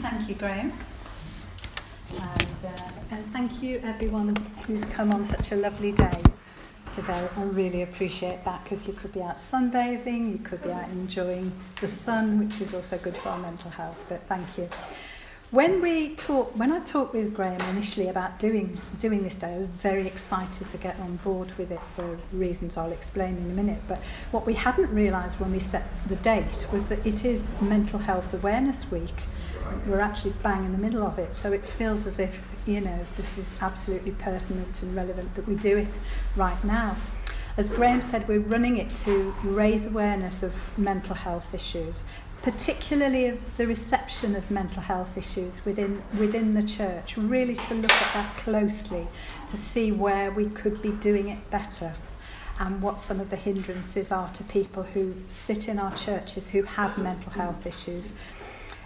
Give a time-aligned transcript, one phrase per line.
[0.00, 0.72] thank you, Graham.
[2.20, 4.34] And, uh, and thank you, everyone
[4.66, 6.22] who's come on such a lovely day
[6.94, 7.28] today.
[7.36, 11.52] I really appreciate that because you could be out sunbathing, you could be out enjoying
[11.80, 14.04] the sun, which is also good for our mental health.
[14.08, 14.68] But thank you.
[15.50, 19.58] When we talk, when I talked with Graham initially about doing doing this day, I
[19.60, 23.54] was very excited to get on board with it for reasons I'll explain in a
[23.54, 23.80] minute.
[23.88, 23.98] But
[24.30, 28.34] what we hadn't realised when we set the date was that it is Mental Health
[28.34, 29.14] Awareness Week.
[29.86, 33.06] We're actually bang in the middle of it, so it feels as if you know
[33.16, 35.98] this is absolutely pertinent and relevant that we do it
[36.36, 36.94] right now.
[37.56, 42.04] As Graham said, we're running it to raise awareness of mental health issues
[42.42, 47.90] particularly of the reception of mental health issues within within the church really to look
[47.90, 49.06] at that closely
[49.48, 51.94] to see where we could be doing it better
[52.60, 56.62] and what some of the hindrances are to people who sit in our churches who
[56.62, 58.14] have mental health issues.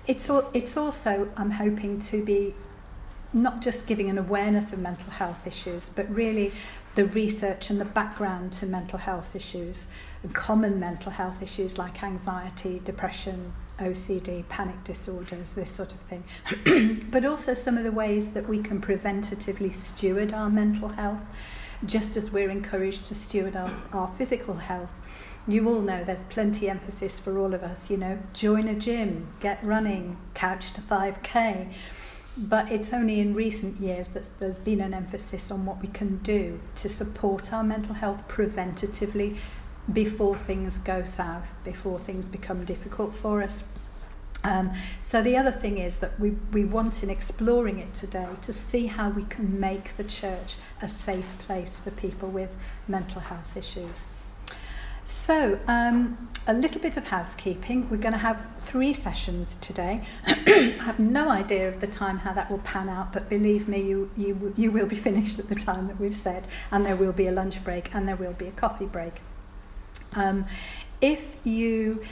[0.07, 2.55] It's al- it's also I'm hoping to be
[3.33, 6.53] not just giving an awareness of mental health issues but really
[6.97, 9.87] the research and the background to mental health issues
[10.23, 16.25] and common mental health issues like anxiety, depression, OCD, panic disorders, this sort of thing.
[17.11, 21.23] but also some of the ways that we can preventatively steward our mental health,
[21.85, 24.93] just as we're encouraged to steward our, our physical health.
[25.49, 29.27] You all know there's plenty emphasis for all of us, you know, join a gym,
[29.41, 31.73] get running, couch to 5k.
[32.37, 36.19] But it's only in recent years that there's been an emphasis on what we can
[36.19, 39.37] do to support our mental health preventatively
[39.93, 43.65] before things go south, before things become difficult for us.
[44.45, 48.53] Um, so the other thing is that we, we want in exploring it today to
[48.53, 52.55] see how we can make the church a safe place for people with
[52.89, 54.11] mental health issues.
[55.05, 57.91] So, um, a little bit of housekeeping.
[57.91, 60.03] We're going to have three sessions today.
[60.27, 63.83] I have no idea of the time how that will pan out, but believe me,
[63.83, 67.13] you, you, you will be finished at the time that we've said, and there will
[67.13, 69.15] be a lunch break and there will be a coffee break.
[70.15, 70.47] Um,
[71.01, 72.03] if you,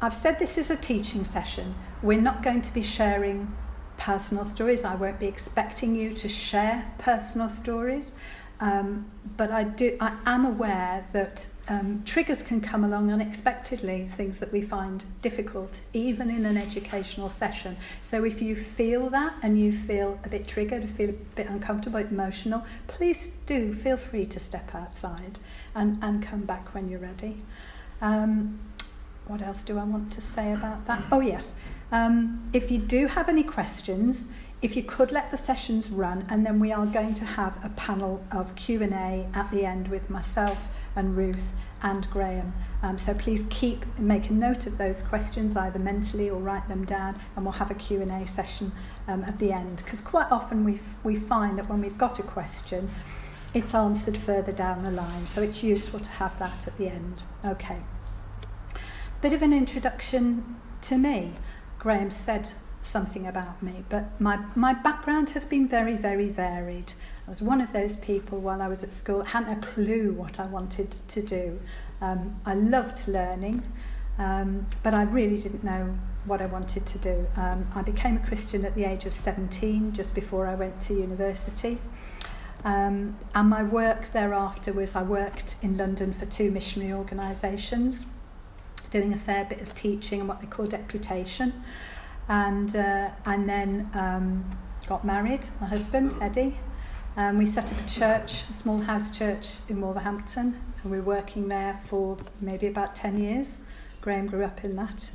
[0.00, 3.52] I've said this is a teaching session, we're not going to be sharing
[3.96, 4.84] personal stories.
[4.84, 8.14] I won't be expecting you to share personal stories.
[8.58, 9.98] Um, but I do.
[10.00, 15.82] I am aware that um, triggers can come along unexpectedly, things that we find difficult,
[15.92, 17.76] even in an educational session.
[18.00, 22.00] So if you feel that and you feel a bit triggered, feel a bit uncomfortable,
[22.00, 25.38] emotional, please do feel free to step outside
[25.76, 27.44] and, and come back when you're ready.
[28.00, 28.58] Um,
[29.28, 31.02] what else do I want to say about that?
[31.12, 31.54] Oh yes,
[31.92, 34.28] um, if you do have any questions
[34.62, 37.68] if you could let the sessions run and then we are going to have a
[37.70, 42.54] panel of Q&A at the end with myself and Ruth and Graham.
[42.82, 46.86] Um, so please keep make a note of those questions either mentally or write them
[46.86, 48.72] down and we'll have a Q&A session
[49.08, 52.22] um, at the end because quite often we we find that when we've got a
[52.22, 52.88] question
[53.56, 57.22] it's answered further down the line so it's useful to have that at the end.
[57.42, 57.78] Okay.
[59.22, 61.32] Bit of an introduction to me.
[61.78, 62.50] Graham said
[62.82, 63.82] something about me.
[63.88, 66.92] But my, my background has been very, very varied.
[67.26, 70.38] I was one of those people while I was at school, hadn't a clue what
[70.38, 71.58] I wanted to do.
[72.02, 73.62] Um, I loved learning,
[74.18, 75.96] um, but I really didn't know
[76.26, 77.26] what I wanted to do.
[77.36, 80.94] Um, I became a Christian at the age of 17, just before I went to
[80.94, 81.78] university.
[82.64, 88.06] Um, and my work thereafter was I worked in London for two missionary organisations,
[88.90, 91.64] doing a fair bit of teaching and what they call deputation
[92.28, 94.44] and uh, and then um,
[94.88, 95.46] got married.
[95.60, 96.56] My husband Eddie.
[97.18, 101.04] Um, we set up a church, a small house church in Wolverhampton, and we were
[101.16, 103.62] working there for maybe about ten years.
[104.02, 105.08] Graham grew up in that,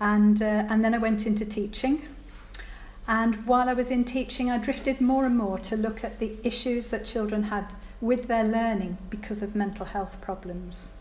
[0.00, 2.02] and uh, and then I went into teaching.
[3.08, 6.36] And while I was in teaching, I drifted more and more to look at the
[6.44, 10.92] issues that children had with their learning because of mental health problems.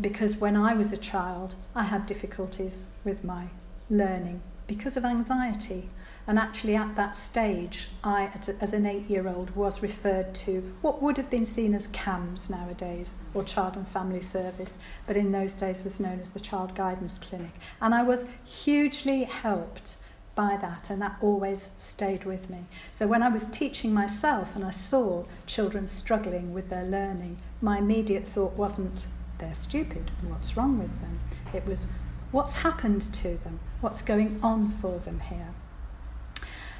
[0.00, 3.48] Because when I was a child, I had difficulties with my
[3.90, 5.88] learning because of anxiety.
[6.26, 11.02] And actually, at that stage, I, as an eight year old, was referred to what
[11.02, 15.52] would have been seen as CAMHS nowadays, or Child and Family Service, but in those
[15.52, 17.52] days was known as the Child Guidance Clinic.
[17.80, 19.96] And I was hugely helped
[20.38, 22.64] by that, and that always stayed with me.
[22.92, 27.78] So when I was teaching myself and I saw children struggling with their learning, my
[27.78, 29.08] immediate thought wasn't,
[29.38, 31.18] they're stupid, what's wrong with them?
[31.52, 31.86] It was,
[32.30, 33.58] what's happened to them?
[33.80, 35.54] what's going on for them here.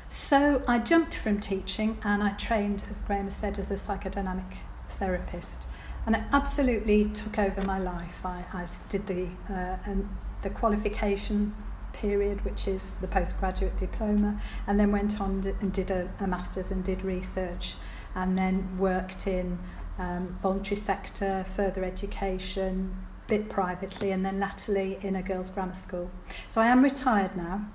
[0.09, 4.57] So I jumped from teaching and I trained, as Graham said, as a psychodynamic
[4.91, 5.67] therapist.
[6.07, 8.25] And it absolutely took over my life.
[8.25, 10.09] I, I did the, uh, and
[10.43, 11.55] the qualification
[12.01, 16.71] period, which is the postgraduate diploma, and then went on and did a, a master's
[16.71, 17.75] and did research,
[18.15, 19.59] and then worked in
[19.99, 22.97] um, voluntary sector, further education,
[23.27, 26.11] bit privately, and then latterly in a girls' grammar school.
[26.49, 27.67] So I am retired now.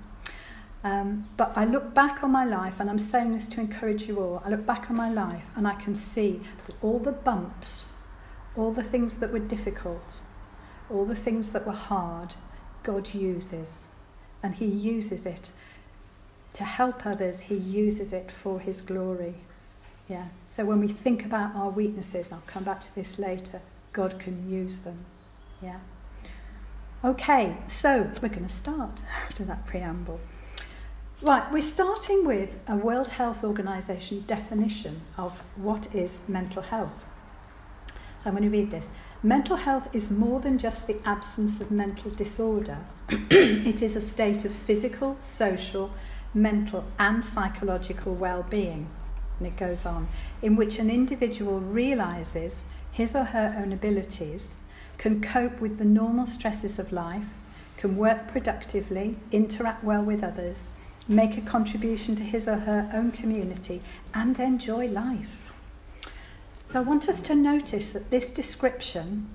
[0.82, 4.20] Um, but I look back on my life, and I'm saying this to encourage you
[4.20, 4.42] all.
[4.44, 7.90] I look back on my life and I can see that all the bumps,
[8.54, 10.20] all the things that were difficult,
[10.90, 12.34] all the things that were hard,
[12.82, 13.86] God uses.
[14.44, 15.50] And He uses it
[16.52, 19.34] to help others, He uses it for His glory.
[20.06, 20.28] Yeah.
[20.50, 23.62] So when we think about our weaknesses, I'll come back to this later,
[23.94, 24.98] God can use them.
[25.62, 25.78] Yeah.
[27.02, 30.20] Okay, so we're going to start after that preamble.
[31.22, 37.06] Right, we're starting with a World Health Organization definition of what is mental health.
[38.18, 38.90] So I'm going to read this.
[39.24, 42.76] Mental health is more than just the absence of mental disorder,
[43.08, 45.90] it is a state of physical, social,
[46.34, 48.86] mental, and psychological well being.
[49.38, 50.08] And it goes on,
[50.42, 54.56] in which an individual realizes his or her own abilities,
[54.98, 57.32] can cope with the normal stresses of life,
[57.78, 60.64] can work productively, interact well with others,
[61.08, 63.80] make a contribution to his or her own community,
[64.12, 65.43] and enjoy life.
[66.74, 69.28] So I want us to notice that this description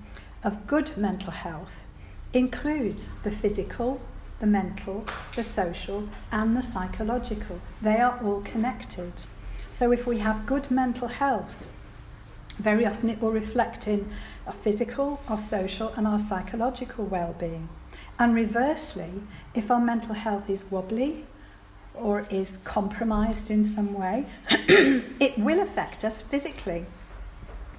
[0.44, 1.86] of good mental health
[2.33, 4.01] includes the physical,
[4.41, 5.07] the mental,
[5.38, 7.62] the social, and the psychological.
[7.81, 9.13] They are all connected.
[9.71, 11.65] So if we have good mental health,
[12.57, 14.12] very often it will reflect in
[14.45, 17.69] our physical, our social, and our psychological well being.
[18.19, 19.13] And reversely,
[19.53, 21.24] if our mental health is wobbly,
[21.94, 26.85] or is compromised in some way, it will affect us physically.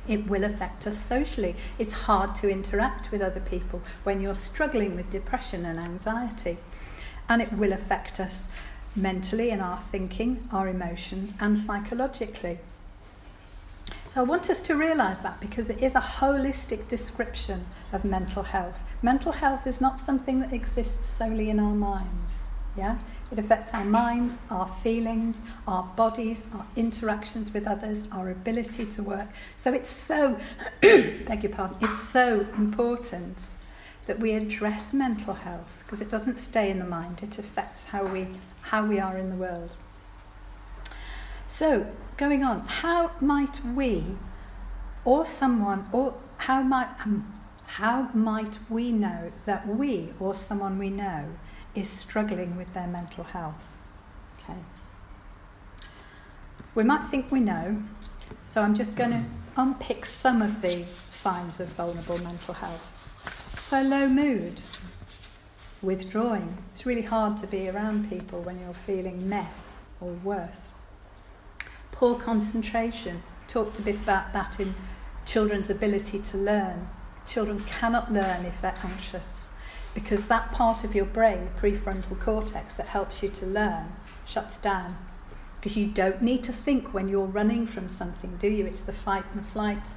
[0.09, 1.55] It will affect us socially.
[1.79, 6.59] It's hard to interact with other people when you're struggling with depression and anxiety.
[7.29, 8.49] And it will affect us
[8.97, 12.59] mentally in our thinking, our emotions, and psychologically.
[14.09, 18.43] So I want us to realize that because it is a holistic description of mental
[18.43, 18.83] health.
[19.03, 22.49] Mental health is not something that exists solely in our minds.
[22.77, 22.99] Yeah?
[23.31, 29.03] It affects our minds, our feelings, our bodies, our interactions with others, our ability to
[29.03, 29.29] work.
[29.57, 30.39] So it's so,
[30.83, 33.47] beg your pardon, it's so important
[34.07, 38.05] that we address mental health because it doesn't stay in the mind, it affects how
[38.05, 38.27] we,
[38.63, 39.71] how we are in the world.
[41.47, 41.87] So,
[42.17, 44.05] going on, how might we
[45.05, 47.33] or someone, or how might, um,
[47.67, 51.27] how might we know that we or someone we know
[51.75, 53.69] is struggling with their mental health.
[54.43, 54.59] Okay.
[56.75, 57.83] We might think we know,
[58.47, 59.25] so I'm just going to
[59.57, 62.97] unpick some of the signs of vulnerable mental health.
[63.55, 64.63] So, low mood,
[65.83, 66.59] withdrawing.
[66.73, 69.47] It's really hard to be around people when you're feeling meh
[70.01, 70.73] or worse.
[71.93, 73.23] Poor concentration.
[73.49, 74.75] Talked a bit about that in
[75.27, 76.89] children's ability to learn.
[77.27, 79.50] Children cannot learn if they're anxious
[79.95, 83.93] because that part of your brain, the prefrontal cortex, that helps you to learn,
[84.25, 84.97] shuts down.
[85.57, 88.65] Because you don't need to think when you're running from something, do you?
[88.65, 89.89] It's the fight and flight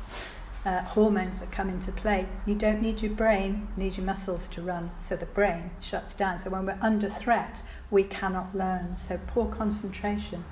[0.65, 2.25] uh, hormones that come into play.
[2.45, 4.91] You don't need your brain, you need your muscles to run.
[4.99, 6.37] So the brain shuts down.
[6.37, 7.61] So when we're under threat,
[7.91, 8.97] we cannot learn.
[8.97, 10.43] So poor concentration.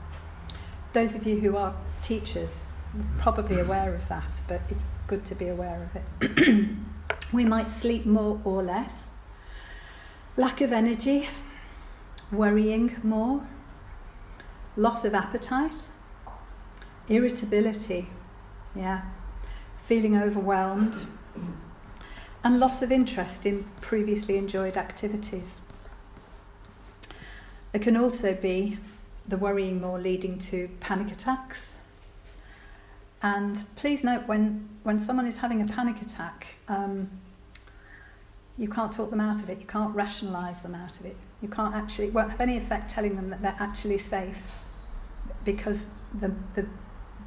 [0.93, 2.73] Those of you who are teachers,
[3.19, 6.67] probably aware of that, but it's good to be aware of it.
[7.33, 9.13] we might sleep more or less
[10.37, 11.27] lack of energy,
[12.31, 13.45] worrying more,
[14.75, 15.87] loss of appetite,
[17.09, 18.07] irritability,
[18.75, 19.01] yeah,
[19.85, 21.05] feeling overwhelmed,
[22.43, 25.61] and loss of interest in previously enjoyed activities.
[27.71, 28.77] There can also be
[29.27, 31.75] the worrying more leading to panic attacks.
[33.21, 37.09] And please note when, when someone is having a panic attack, um,
[38.61, 41.17] you can't talk them out of it, you can't rationalise them out of it.
[41.41, 44.43] You can't actually, it won't have any effect telling them that they're actually safe
[45.43, 46.67] because the, the,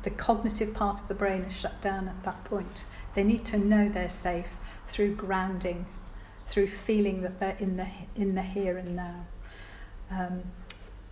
[0.05, 2.85] the cognitive part of the brain is shut down at that point.
[3.17, 5.87] They need to know they're safe through grounding,
[6.47, 9.27] through feeling that they're in the, in the here and now.
[10.13, 10.45] Um,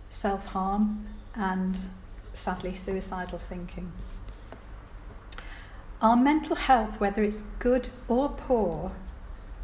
[0.09, 1.83] Self harm and
[2.33, 3.91] sadly suicidal thinking.
[6.03, 8.91] Our mental health, whether it's good or poor,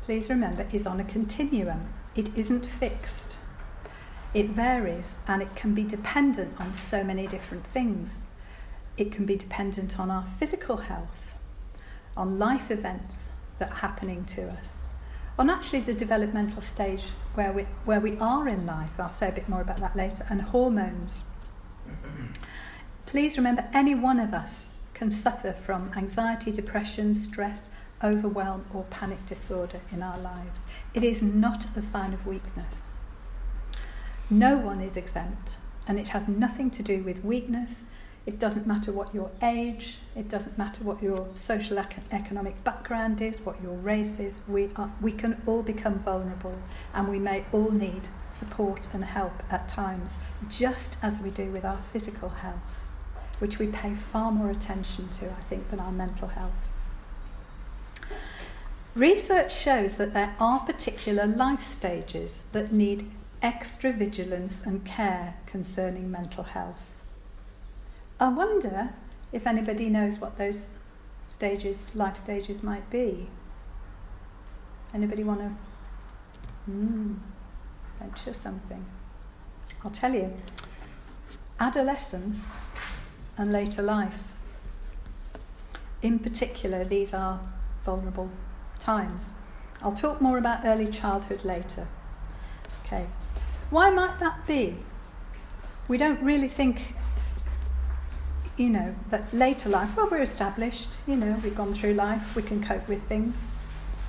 [0.10, 1.88] please remember, is on a continuum.
[2.16, 3.38] It isn't fixed.
[4.34, 8.24] It varies and it can be dependent on so many different things.
[8.98, 11.36] It can be dependent on our physical health,
[12.18, 14.88] on life events that are happening to us,
[15.38, 17.04] on actually the developmental stage
[17.36, 19.00] where we, where we are in life.
[19.00, 21.22] I'll say a bit more about that later, and hormones.
[23.06, 27.70] Please remember, any one of us can suffer from anxiety, depression, stress,
[28.04, 30.66] overwhelm, or panic disorder in our lives.
[30.94, 32.96] It is not a sign of weakness.
[34.30, 37.88] No one is exempt, and it has nothing to do with weakness.
[38.26, 41.80] It doesn't matter what your age, it doesn't matter what your social
[42.12, 44.40] economic background is, what your race is.
[44.48, 46.56] We, are, we can all become vulnerable,
[46.94, 50.12] and we may all need support and help at times,
[50.48, 52.82] just as we do with our physical health,
[53.40, 56.69] which we pay far more attention to, I think, than our mental health.
[58.96, 63.10] Research shows that there are particular life stages that need
[63.42, 66.90] extra vigilance and care concerning mental health.
[68.20, 68.94] I wonder
[69.32, 70.70] if anybody knows what those
[71.28, 73.28] stages, life stages might be.
[74.94, 77.16] Anybody want to mm,
[78.00, 78.84] venture something?
[79.84, 80.34] I'll tell you.
[81.60, 82.56] Adolescence
[83.38, 84.20] and later life.
[86.02, 87.40] In particular, these are
[87.86, 88.30] vulnerable
[88.90, 89.32] times.
[89.84, 91.88] I'll talk more about early childhood later.
[92.84, 93.06] Okay.
[93.70, 94.76] Why might that be?
[95.88, 96.96] We don't really think,
[98.58, 102.42] you know, that later life, well, we're established, you know, we've gone through life, we
[102.42, 103.52] can cope with things.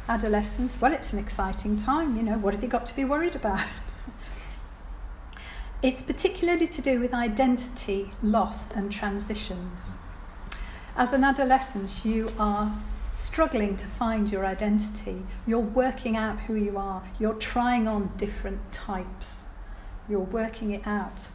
[0.09, 3.37] Adolescence, well, it's an exciting time, you know, what have you got to be worried
[3.37, 3.67] about?
[5.83, 9.93] it's particularly to do with identity, loss, and transitions.
[10.97, 12.73] As an adolescent, you are
[13.13, 15.23] struggling to find your identity.
[15.47, 17.03] You're working out who you are.
[17.19, 19.47] You're trying on different types.
[20.09, 21.29] You're working it out.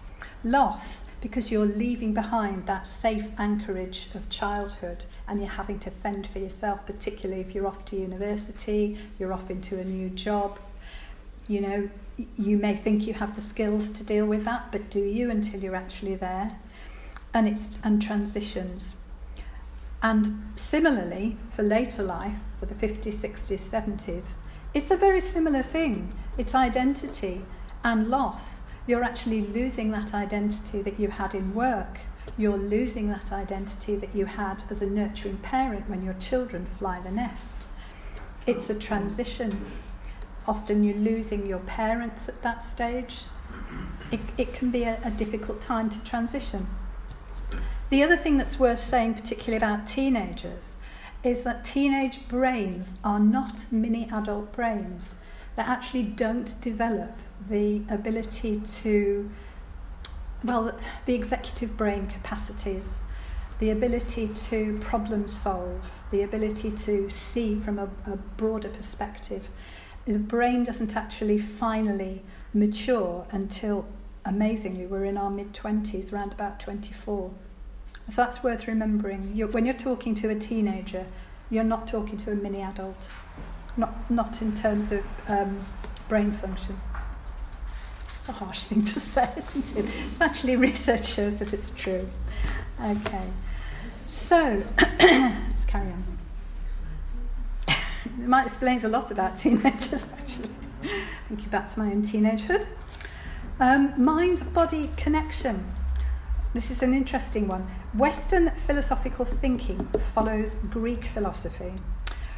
[0.43, 6.27] Loss, because you're leaving behind that safe anchorage of childhood and you're having to fend
[6.27, 10.59] for yourself, particularly if you're off to university, you're off into a new job.
[11.47, 11.89] You know,
[12.37, 15.59] you may think you have the skills to deal with that, but do you until
[15.59, 16.57] you're actually there?
[17.33, 18.93] And it's and transitions.
[20.05, 24.35] And similarly, for later life, for the 50s, 60s, 70s,
[24.75, 26.13] it's a very similar thing.
[26.37, 27.41] It's identity
[27.83, 28.65] and loss.
[28.85, 32.01] You're actually losing that identity that you had in work.
[32.37, 36.99] You're losing that identity that you had as a nurturing parent when your children fly
[36.99, 37.65] the nest.
[38.45, 39.71] It's a transition.
[40.47, 43.23] Often you're losing your parents at that stage.
[44.11, 46.67] It, it can be a, a difficult time to transition.
[47.91, 50.75] The other thing that's worth saying, particularly about teenagers,
[51.23, 55.15] is that teenage brains are not mini adult brains.
[55.55, 57.11] They actually don't develop
[57.47, 59.29] the ability to,
[60.43, 63.01] well, the executive brain capacities,
[63.59, 69.49] the ability to problem solve, the ability to see from a, a broader perspective.
[70.05, 73.85] The brain doesn't actually finally mature until,
[74.25, 77.31] amazingly, we're in our mid 20s, around about 24.
[78.09, 79.31] So that's worth remembering.
[79.35, 81.05] You're, when you're talking to a teenager,
[81.49, 83.09] you're not talking to a mini adult,
[83.77, 85.65] not, not in terms of um,
[86.07, 86.79] brain function.
[88.19, 89.85] It's a harsh thing to say, isn't it?
[90.11, 92.07] It's actually, research shows that it's true.
[92.81, 93.27] Okay,
[94.07, 94.63] so
[94.99, 96.03] let's carry on.
[97.67, 100.49] it might explains a lot about teenagers, actually.
[101.27, 102.67] Thinking back to my own teenagehood.
[103.59, 105.71] Um, mind body connection.
[106.53, 107.67] This is an interesting one.
[107.97, 111.71] Western philosophical thinking follows Greek philosophy,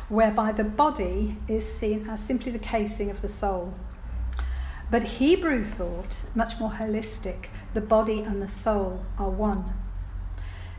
[0.08, 3.74] whereby the body is seen as simply the casing of the soul.
[4.92, 9.74] But Hebrew thought, much more holistic, the body and the soul are one.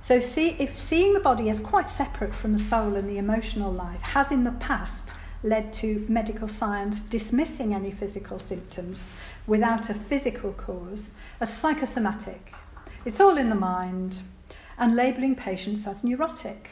[0.00, 3.72] So, see, if seeing the body as quite separate from the soul and the emotional
[3.72, 9.00] life has in the past led to medical science dismissing any physical symptoms
[9.44, 12.52] without a physical cause as psychosomatic,
[13.04, 14.20] it's all in the mind,
[14.78, 16.70] and labelling patients as neurotic.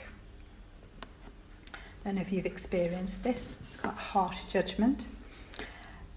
[1.72, 5.06] I Don't know if you've experienced this, it's quite harsh judgment.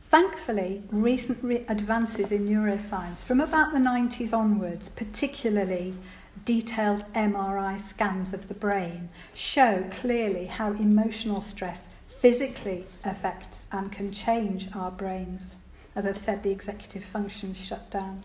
[0.03, 5.93] Thankfully, recent re- advances in neuroscience from about the 90s onwards, particularly
[6.45, 14.11] detailed MRI scans of the brain, show clearly how emotional stress physically affects and can
[14.11, 15.55] change our brains.
[15.95, 18.23] As I've said, the executive functions shut down.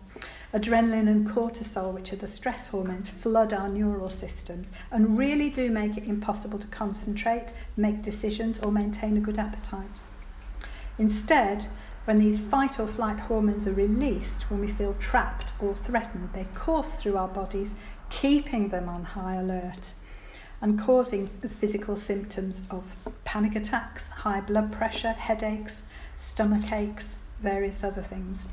[0.55, 5.69] Adrenaline and cortisol, which are the stress hormones, flood our neural systems and really do
[5.69, 9.99] make it impossible to concentrate, make decisions, or maintain a good appetite.
[10.97, 11.67] Instead,
[12.05, 16.45] when these fight or flight hormones are released, when we feel trapped or threatened, they
[16.53, 17.75] course through our bodies,
[18.09, 19.91] keeping them on high alert.
[20.61, 25.83] and causing the physical symptoms of panic attacks, high blood pressure, headaches,
[26.17, 28.45] stomach aches, various other things.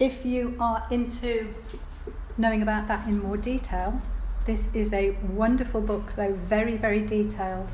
[0.00, 1.52] If you are into
[2.36, 4.00] knowing about that in more detail,
[4.44, 7.68] this is a wonderful book, though very, very detailed.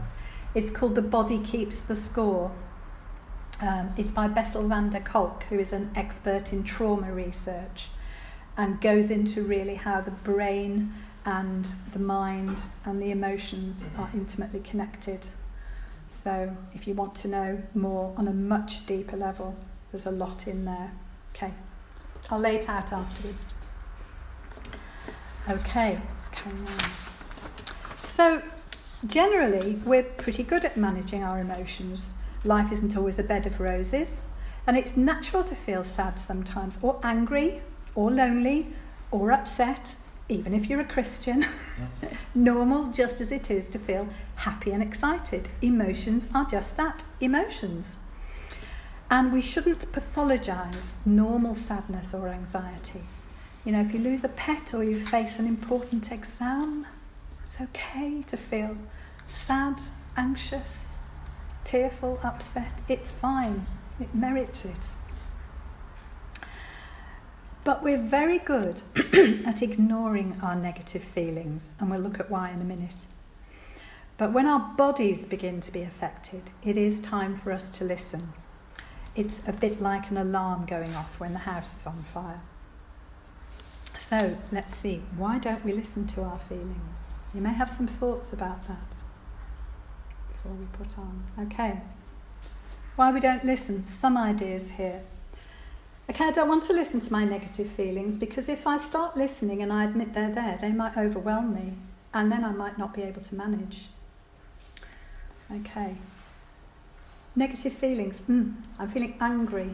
[0.54, 2.50] It's called The Body Keeps the Score.
[3.60, 7.88] Um, it's by Bessel van der Kolk, who is an expert in trauma research
[8.56, 10.94] and goes into really how the brain
[11.26, 15.26] and the mind and the emotions are intimately connected.
[16.08, 19.56] So, if you want to know more on a much deeper level,
[19.90, 20.92] there's a lot in there.
[21.34, 21.52] Okay,
[22.30, 23.46] I'll lay it out afterwards.
[25.48, 26.90] Okay, let's carry on.
[28.02, 28.42] So,
[29.06, 32.14] generally, we're pretty good at managing our emotions.
[32.44, 34.20] Life isn't always a bed of roses,
[34.66, 37.60] and it's natural to feel sad sometimes, or angry,
[37.94, 38.72] or lonely,
[39.10, 39.94] or upset
[40.28, 41.44] even if you're a Christian,
[42.34, 45.48] normal just as it is to feel happy and excited.
[45.60, 47.96] Emotions are just that emotions.
[49.10, 53.02] And we shouldn't pathologize normal sadness or anxiety.
[53.64, 56.86] You know, if you lose a pet or you face an important exam,
[57.42, 58.76] it's okay to feel
[59.28, 59.80] sad,
[60.16, 60.96] anxious,
[61.64, 62.82] tearful, upset.
[62.88, 63.66] It's fine,
[64.00, 64.90] it merits it.
[67.64, 68.82] But we're very good
[69.46, 73.06] at ignoring our negative feelings, and we'll look at why in a minute.
[74.18, 78.34] But when our bodies begin to be affected, it is time for us to listen.
[79.16, 82.40] It's a bit like an alarm going off when the house is on fire.
[83.96, 86.98] So let's see, why don't we listen to our feelings?
[87.32, 88.96] You may have some thoughts about that
[90.32, 91.24] before we put on.
[91.40, 91.80] Okay.
[92.96, 93.86] Why we don't listen?
[93.86, 95.02] Some ideas here.
[96.10, 99.62] Okay, I don't want to listen to my negative feelings because if I start listening
[99.62, 101.74] and I admit they're there, they might overwhelm me
[102.12, 103.88] and then I might not be able to manage.
[105.52, 105.96] Okay.
[107.36, 108.20] Negative feelings.
[108.28, 109.72] Mm, I'm feeling angry.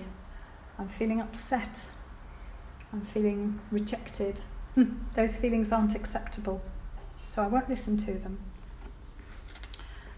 [0.78, 1.88] I'm feeling upset.
[2.92, 4.40] I'm feeling rejected.
[4.76, 6.62] Mm, those feelings aren't acceptable,
[7.26, 8.38] so I won't listen to them.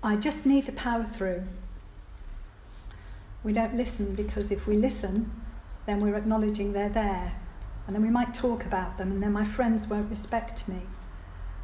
[0.05, 1.43] I just need to power through.
[3.43, 5.31] We don't listen because if we listen,
[5.87, 7.35] then we're acknowledging they're there.
[7.87, 10.83] And then we might talk about them, and then my friends won't respect me.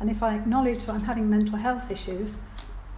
[0.01, 2.43] And if I acknowledge that I'm having mental health issues,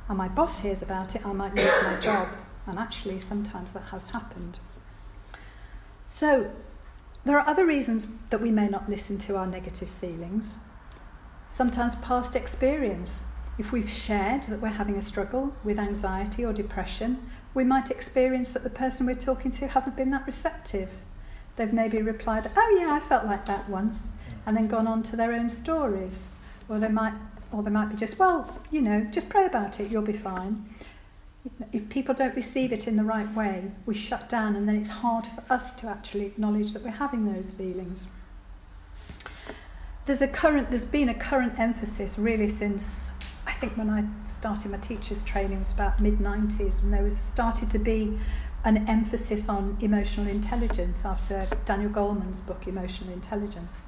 [0.08, 2.28] and my boss hears about it, I might lose my job.
[2.66, 4.58] And actually, sometimes that has happened.
[6.08, 6.50] So,
[7.24, 10.54] there are other reasons that we may not listen to our negative feelings.
[11.48, 13.22] Sometimes past experience.
[13.58, 18.52] If we've shared that we're having a struggle with anxiety or depression, we might experience
[18.52, 20.90] that the person we're talking to hasn't been that receptive
[21.60, 24.08] they've maybe replied, "Oh yeah, I felt like that once,"
[24.46, 26.28] and then gone on to their own stories.
[26.68, 27.12] Or they might,
[27.52, 30.64] or they might be just, "Well, you know, just pray about it, you'll be fine."
[31.72, 34.90] If people don't receive it in the right way, we shut down, and then it's
[34.90, 38.08] hard for us to actually acknowledge that we're having those feelings.
[40.06, 43.12] There's a current, there's been a current emphasis really since
[43.46, 47.16] I think when I started my teachers training was about mid 90s, when there was
[47.16, 48.18] started to be
[48.64, 53.84] an emphasis on emotional intelligence after Daniel Goleman's book, Emotional Intelligence,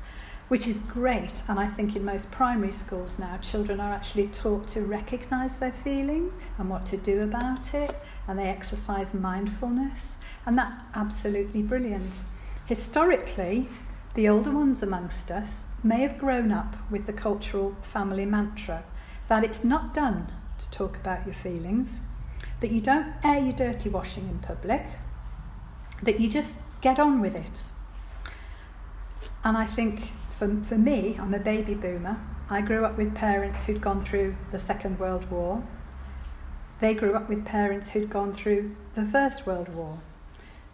[0.53, 1.43] which is great.
[1.49, 5.73] And I think in most primary schools now, children are actually taught to recognize their
[5.73, 10.19] feelings and what to do about it, and they exercise mindfulness.
[10.45, 12.21] And that's absolutely brilliant.
[12.67, 13.67] Historically,
[14.13, 18.85] the older ones amongst us may have grown up with the cultural family mantra
[19.29, 21.97] that it's not done to talk about your feelings,
[22.61, 24.85] that you don't air your dirty washing in public,
[26.03, 27.69] that you just get on with it.
[29.45, 32.19] And I think for, for me, I'm a baby boomer.
[32.51, 35.63] I grew up with parents who'd gone through the Second World War.
[36.81, 40.01] They grew up with parents who'd gone through the First World War.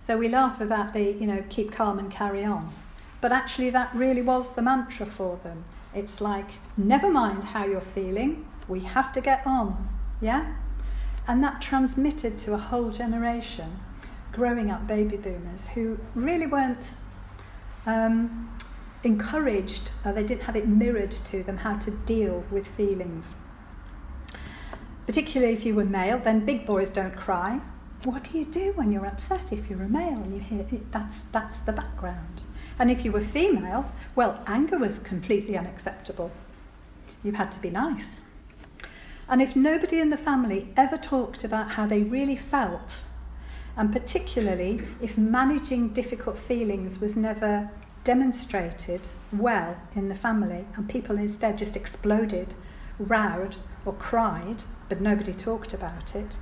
[0.01, 2.73] So we laugh about the, you know, keep calm and carry on.
[3.21, 5.64] But actually, that really was the mantra for them.
[5.94, 9.88] It's like, never mind how you're feeling, we have to get on.
[10.21, 10.55] Yeah?
[11.27, 13.81] And that transmitted to a whole generation
[14.33, 16.94] growing up baby boomers who really weren't
[17.87, 18.51] um,
[19.04, 23.34] encouraged, uh, they didn't have it mirrored to them how to deal with feelings.
[25.06, 27.61] Particularly if you were male, then big boys don't cry.
[28.04, 30.92] What do you do when you're upset if you're a male and you hear it?
[30.92, 32.42] That's, that's the background.
[32.78, 36.30] And if you were female, well, anger was completely unacceptable.
[37.24, 38.20] You had to be nice.
[39.28, 43.02] And if nobody in the family ever talked about how they really felt,
[43.76, 47.70] and particularly if managing difficult feelings was never
[48.04, 49.00] demonstrated
[49.32, 52.54] well in the family, and people instead just exploded,
[52.98, 56.38] rowed, or cried, but nobody talked about it,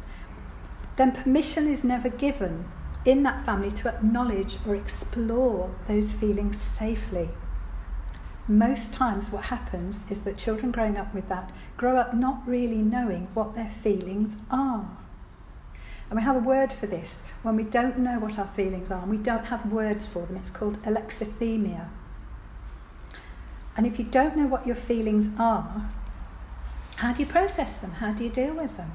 [0.96, 2.64] then permission is never given
[3.04, 7.28] in that family to acknowledge or explore those feelings safely.
[8.48, 12.82] Most times, what happens is that children growing up with that grow up not really
[12.82, 14.88] knowing what their feelings are.
[16.08, 19.02] And we have a word for this when we don't know what our feelings are
[19.02, 20.36] and we don't have words for them.
[20.36, 21.88] It's called alexithymia.
[23.76, 25.90] And if you don't know what your feelings are,
[26.96, 27.92] how do you process them?
[27.92, 28.94] How do you deal with them?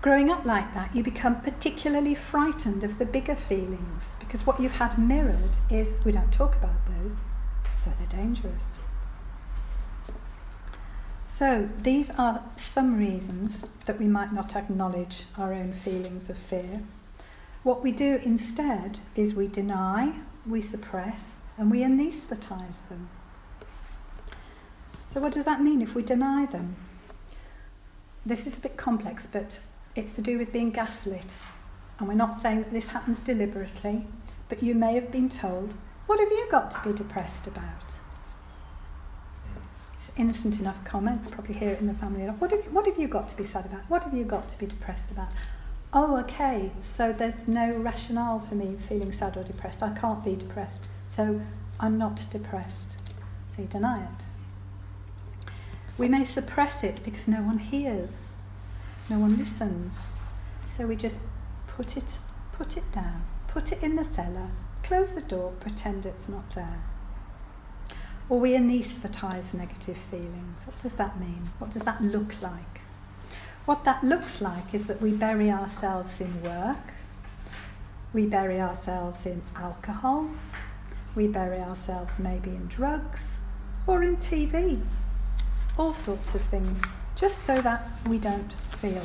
[0.00, 4.72] Growing up like that, you become particularly frightened of the bigger feelings because what you've
[4.72, 7.22] had mirrored is we don't talk about those,
[7.74, 8.77] so they're dangerous.
[11.38, 16.82] So, these are some reasons that we might not acknowledge our own feelings of fear.
[17.62, 23.08] What we do instead is we deny, we suppress, and we anaesthetise them.
[25.14, 26.74] So, what does that mean if we deny them?
[28.26, 29.60] This is a bit complex, but
[29.94, 31.36] it's to do with being gaslit.
[32.00, 34.08] And we're not saying that this happens deliberately,
[34.48, 35.74] but you may have been told,
[36.06, 38.00] What have you got to be depressed about?
[40.18, 42.24] Innocent enough comment, probably hear it in the family.
[42.24, 43.82] What have, what have you got to be sad about?
[43.88, 45.28] What have you got to be depressed about?
[45.92, 49.80] Oh, okay, so there's no rationale for me feeling sad or depressed.
[49.82, 51.40] I can't be depressed, so
[51.78, 52.96] I'm not depressed.
[53.54, 54.26] So you deny it.
[55.96, 58.34] We may suppress it because no one hears,
[59.08, 60.18] no one listens.
[60.66, 61.18] So we just
[61.68, 62.18] put it,
[62.52, 64.50] put it down, put it in the cellar,
[64.82, 66.82] close the door, pretend it's not there.
[68.28, 70.66] Or we anaesthetise negative feelings.
[70.66, 71.50] What does that mean?
[71.58, 72.82] What does that look like?
[73.64, 76.94] What that looks like is that we bury ourselves in work,
[78.12, 80.30] we bury ourselves in alcohol,
[81.14, 83.38] we bury ourselves maybe in drugs
[83.86, 84.80] or in TV
[85.78, 86.82] all sorts of things,
[87.14, 89.02] just so that we don't feel.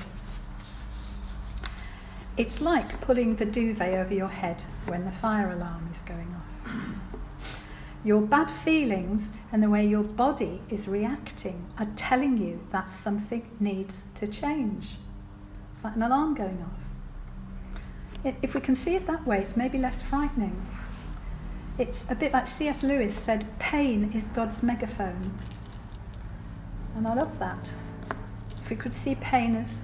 [2.36, 7.03] It's like pulling the duvet over your head when the fire alarm is going off.
[8.04, 13.50] Your bad feelings and the way your body is reacting are telling you that something
[13.60, 14.98] needs to change.
[15.74, 18.36] It's like an alarm going off.
[18.42, 20.66] If we can see it that way, it's maybe less frightening.
[21.78, 22.84] It's a bit like C.S.
[22.84, 25.34] Lewis said pain is God's megaphone.
[26.96, 27.72] And I love that.
[28.62, 29.84] If we could see pain as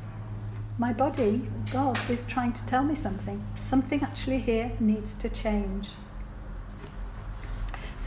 [0.77, 3.43] my body, God is trying to tell me something.
[3.55, 5.89] Something actually here needs to change.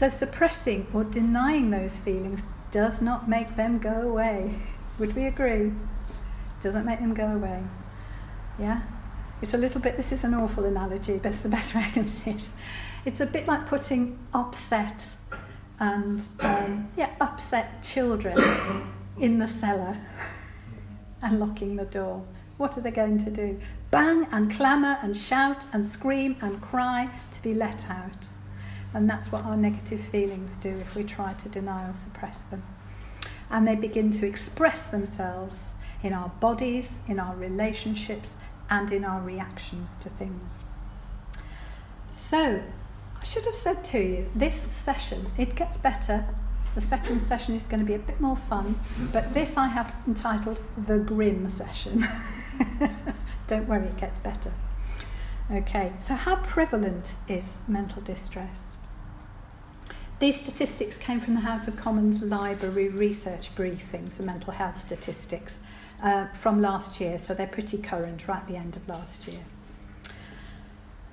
[0.03, 4.59] So suppressing or denying those feelings does not make them go away.
[4.99, 5.71] Would we agree?
[6.59, 7.63] Doesn't make them go away.
[8.59, 8.81] Yeah?
[9.41, 11.89] It's a little bit, this is an awful analogy, but it's the best way I
[11.89, 12.49] can see it.
[13.05, 15.15] It's a bit like putting upset
[15.79, 18.37] and um, yeah, upset children
[19.21, 19.95] in the cellar
[21.21, 22.25] and locking the door.
[22.57, 23.57] What are they going to do?
[23.89, 28.27] Bang and clamour and shout and scream and cry to be let out.
[28.93, 32.63] And that's what our negative feelings do if we try to deny or suppress them.
[33.49, 35.71] And they begin to express themselves
[36.03, 38.37] in our bodies, in our relationships,
[38.69, 40.63] and in our reactions to things.
[42.11, 42.61] So,
[43.19, 46.25] I should have said to you, this session, it gets better.
[46.75, 48.79] The second session is going to be a bit more fun,
[49.11, 52.03] but this I have entitled The Grim Session.
[53.47, 54.51] Don't worry, it gets better.
[55.51, 58.75] Okay, so how prevalent is mental distress?
[60.23, 65.59] These statistics came from the House of Commons Library research briefings, the mental health statistics
[66.01, 69.41] uh, from last year, so they're pretty current, right at the end of last year.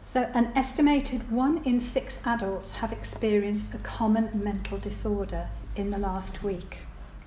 [0.01, 5.99] So, an estimated one in six adults have experienced a common mental disorder in the
[5.99, 6.83] last week.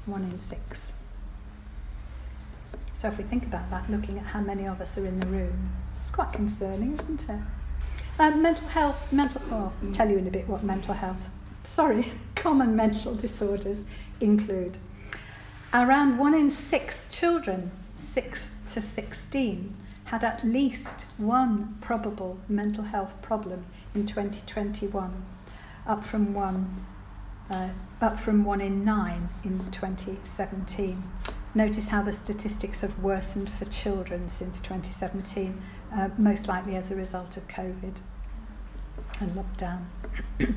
[0.06, 0.94] One in six.
[2.94, 5.28] So, if we think about that, looking at how many of us are in the
[5.28, 7.42] room, it's quite concerning, isn't it?
[8.20, 11.20] Um, mental health, mental, oh, I'll tell you in a bit what mental health,
[11.64, 13.86] sorry, common mental disorders
[14.20, 14.78] include.
[15.74, 23.20] Around one in six children, 6 to 16, had at least one probable mental health
[23.22, 25.26] problem in 2021,
[25.88, 26.86] up from one,
[27.50, 27.70] uh,
[28.02, 31.04] up from one in nine in 2017.
[31.56, 35.62] Notice how the statistics have worsened for children since 2017,
[35.96, 37.98] uh, most likely as a result of COVID
[39.20, 39.86] and lockdown.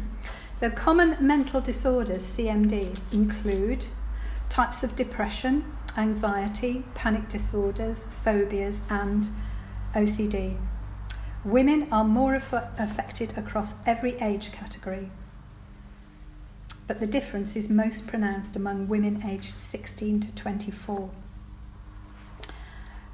[0.57, 3.87] so, common mental disorders, CMDs, include
[4.49, 5.65] types of depression,
[5.99, 9.29] anxiety, panic disorders, phobias, and
[9.95, 10.57] OCD.
[11.45, 15.11] Women are more affected across every age category.
[16.87, 21.11] but the difference is most pronounced among women aged 16 to 24.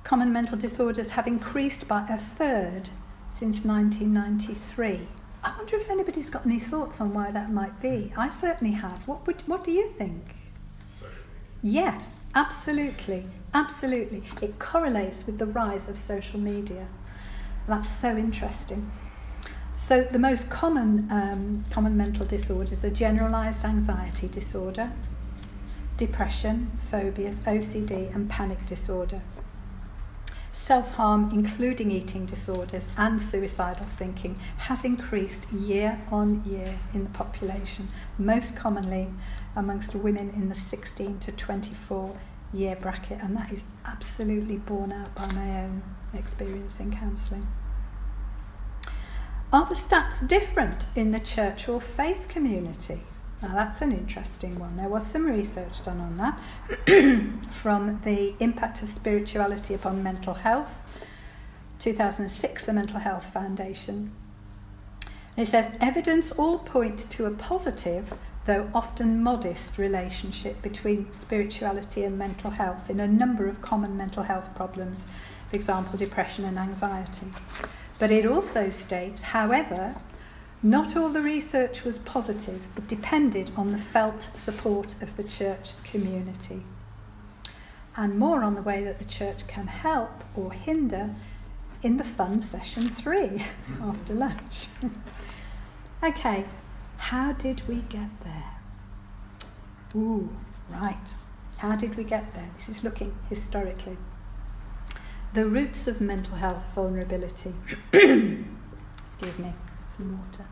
[0.04, 2.90] Common mental disorders have increased by a third
[3.30, 5.08] since 1993.
[5.44, 8.12] I wonder if anybody's got any thoughts on why that might be.
[8.16, 9.06] I certainly have.
[9.08, 10.36] What, would, what do you think?
[11.62, 13.26] Yes, absolutely.
[13.54, 14.22] Absolutely.
[14.40, 16.86] It correlates with the rise of social media.
[17.66, 18.90] That's so interesting.
[19.76, 24.92] So, the most common, um, common mental disorders are generalized anxiety disorder,
[25.96, 29.20] depression, phobias, OCD, and panic disorder.
[30.72, 37.10] Self harm, including eating disorders and suicidal thinking, has increased year on year in the
[37.10, 39.10] population, most commonly
[39.54, 42.18] amongst women in the 16 to 24
[42.54, 45.82] year bracket, and that is absolutely borne out by my own
[46.14, 47.46] experience in counselling.
[49.52, 53.02] Are the stats different in the church or faith community?
[53.42, 54.76] Now, that's an interesting one.
[54.76, 56.38] There was some research done on that
[57.52, 60.78] from the Impact of Spirituality upon Mental Health,
[61.80, 64.12] 2006, the Mental Health Foundation.
[65.36, 72.04] And it says evidence all point to a positive though often modest, relationship between spirituality
[72.04, 75.06] and mental health in a number of common mental health problems,
[75.48, 77.26] for example, depression and anxiety.
[77.98, 79.94] But it also states, however,
[80.62, 85.72] not all the research was positive, it depended on the felt support of the church
[85.82, 86.62] community.
[87.96, 91.14] And more on the way that the church can help or hinder
[91.82, 93.44] in the fun session three
[93.82, 94.68] after lunch.
[96.02, 96.44] okay,
[96.96, 98.54] how did we get there?
[99.96, 100.30] Ooh,
[100.70, 101.14] right.
[101.56, 102.48] How did we get there?
[102.56, 103.96] This is looking historically.
[105.34, 107.52] The roots of mental health vulnerability.
[107.92, 109.52] Excuse me,
[109.96, 110.46] some water.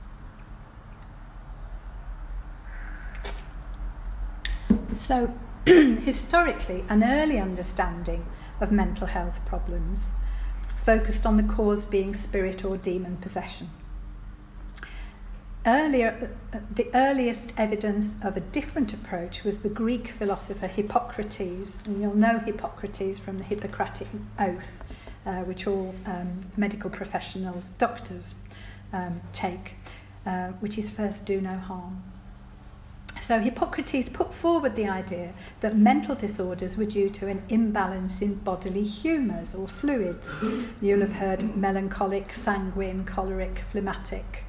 [4.95, 5.33] So,
[5.67, 8.27] historically, an early understanding
[8.61, 10.15] of mental health problems
[10.85, 13.71] focused on the cause being spirit or demon possession.
[15.67, 22.01] Earlier, uh, the earliest evidence of a different approach was the Greek philosopher Hippocrates, and
[22.01, 24.83] you'll know Hippocrates from the Hippocratic Oath,
[25.27, 28.35] uh, which all um, medical professionals, doctors,
[28.93, 29.75] um, take,
[30.27, 32.03] uh, which is first do no harm.
[33.21, 38.37] So Hippocrates put forward the idea that mental disorders were due to an imbalance in
[38.37, 40.31] bodily humours or fluids.
[40.81, 44.45] You'll have heard melancholic, sanguine, choleric, phlegmatic.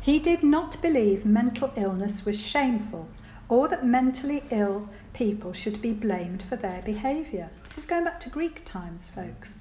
[0.00, 3.08] He did not believe mental illness was shameful
[3.48, 7.50] or that mentally ill people should be blamed for their behaviour.
[7.68, 9.60] This is going back to Greek times, folks.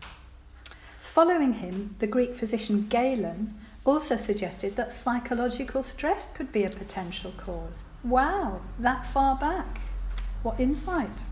[0.99, 3.53] Following him, the Greek physician Galen
[3.85, 7.85] also suggested that psychological stress could be a potential cause.
[8.03, 9.81] Wow, that far back.
[10.43, 11.23] What insight.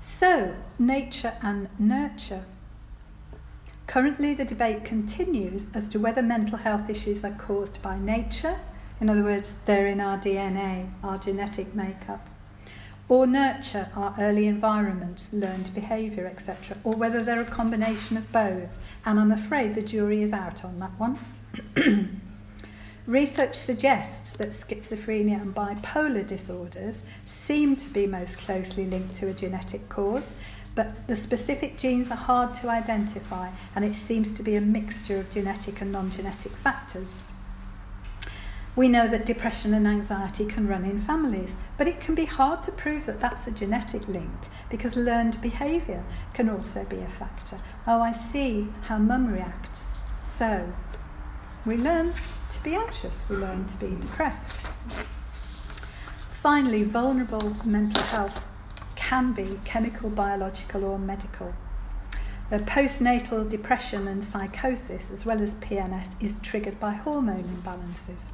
[0.00, 2.44] So, nature and nurture.
[3.86, 8.56] Currently, the debate continues as to whether mental health issues are caused by nature,
[9.00, 12.28] in other words, they're in our DNA, our genetic makeup,
[13.12, 18.78] or nurture, our early environments, learned behaviour, etc., or whether they're a combination of both.
[19.04, 21.18] And I'm afraid the jury is out on that one.
[23.06, 29.34] Research suggests that schizophrenia and bipolar disorders seem to be most closely linked to a
[29.34, 30.34] genetic cause,
[30.74, 35.20] but the specific genes are hard to identify and it seems to be a mixture
[35.20, 37.24] of genetic and non genetic factors.
[38.74, 42.62] We know that depression and anxiety can run in families, but it can be hard
[42.62, 44.30] to prove that that's a genetic link
[44.70, 47.58] because learned behaviour can also be a factor.
[47.88, 49.96] Oh, I see how mum reacts.
[50.20, 50.72] So,
[51.66, 52.14] we learn
[52.50, 54.52] to be anxious, we learn to be depressed.
[56.30, 58.44] Finally, vulnerable mental health
[58.94, 61.52] can be chemical, biological, or medical.
[62.50, 68.30] The postnatal depression and psychosis, as well as PMS, is triggered by hormone imbalances.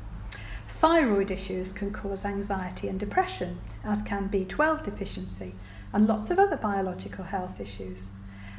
[0.78, 5.56] Thyroid issues can cause anxiety and depression, as can B12 deficiency,
[5.92, 8.10] and lots of other biological health issues.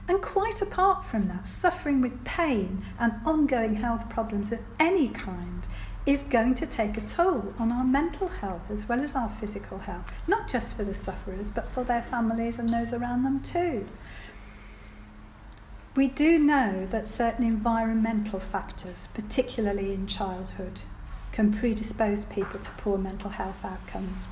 [0.05, 5.65] And quite apart from that, suffering with pain and ongoing health problems of any kind
[6.05, 9.77] is going to take a toll on our mental health as well as our physical
[9.77, 13.87] health, not just for the sufferers, but for their families and those around them too.
[15.95, 20.81] We do know that certain environmental factors, particularly in childhood,
[21.39, 24.25] can predispose people to poor mental health outcomes.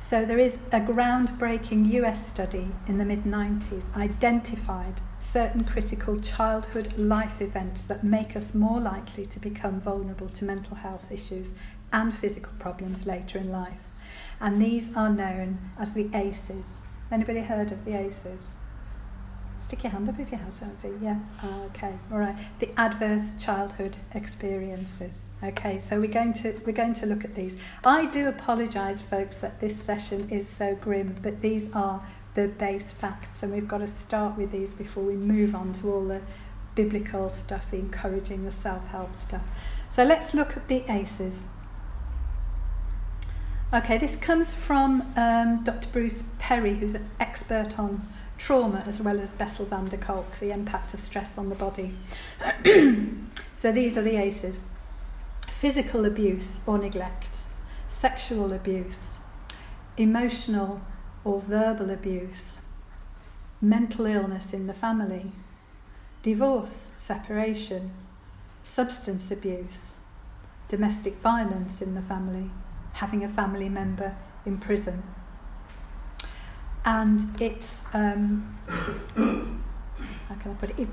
[0.00, 6.96] So there is a groundbreaking US study in the mid 90s identified certain critical childhood
[6.96, 11.54] life events that make us more likely to become vulnerable to mental health issues
[11.92, 13.90] and physical problems later in life.
[14.40, 16.84] And these are known as the ACEs.
[17.12, 18.56] Anybody heard of the ACEs?
[19.66, 20.96] Stick your hand up if you have something.
[21.02, 21.18] Yeah.
[21.42, 21.92] Oh, okay.
[22.12, 22.36] All right.
[22.60, 25.26] The adverse childhood experiences.
[25.42, 25.80] Okay.
[25.80, 27.56] So we're going to we're going to look at these.
[27.84, 32.00] I do apologise, folks, that this session is so grim, but these are
[32.34, 35.92] the base facts, and we've got to start with these before we move on to
[35.92, 36.20] all the
[36.76, 39.42] biblical stuff, the encouraging, the self-help stuff.
[39.90, 41.48] So let's look at the ACEs.
[43.74, 45.88] Okay, this comes from um, Dr.
[45.88, 48.06] Bruce Perry, who's an expert on
[48.38, 51.94] trauma as well as Bessel van der Kolk, the impact of stress on the body.
[53.56, 54.62] so these are the ACEs
[55.48, 57.38] physical abuse or neglect,
[57.88, 59.16] sexual abuse,
[59.96, 60.82] emotional
[61.24, 62.58] or verbal abuse,
[63.60, 65.32] mental illness in the family,
[66.22, 67.90] divorce, separation,
[68.62, 69.94] substance abuse,
[70.68, 72.50] domestic violence in the family,
[72.94, 75.02] having a family member in prison
[76.86, 78.56] and it's um,
[80.28, 80.78] how can I put it?
[80.78, 80.88] It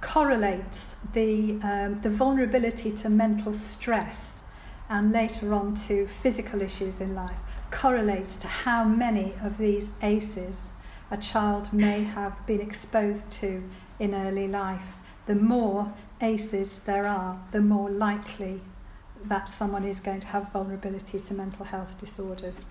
[0.00, 4.44] correlates the um, the vulnerability to mental stress
[4.88, 7.38] and later on to physical issues in life
[7.70, 10.74] correlates to how many of these ACEs
[11.10, 13.62] a child may have been exposed to
[13.98, 14.96] in early life.
[15.26, 18.60] The more ACEs there are, the more likely
[19.24, 22.64] that someone is going to have vulnerability to mental health disorders.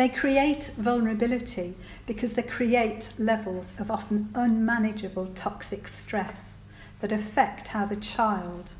[0.00, 1.74] They create vulnerability
[2.06, 6.62] because they create levels of often unmanageable toxic stress
[7.00, 8.72] that affect how the child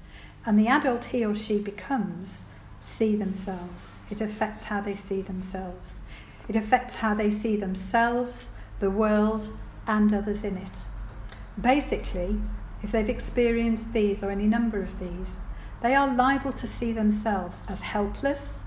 [0.46, 2.40] and the adult he or she becomes
[2.80, 3.90] see themselves.
[4.08, 6.00] It affects how they see themselves.
[6.48, 9.50] It affects how they see themselves, the world,
[9.86, 10.84] and others in it.
[11.60, 12.40] Basically,
[12.82, 15.42] if they've experienced these or any number of these,
[15.82, 18.62] they are liable to see themselves as helpless,